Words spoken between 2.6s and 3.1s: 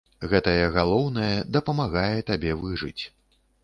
выжыць.